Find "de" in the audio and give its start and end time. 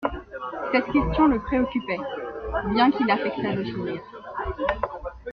3.53-3.63